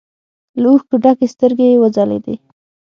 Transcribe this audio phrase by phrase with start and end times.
[0.61, 2.35] له اوښکو ډکې سترګې يې وځلېدې.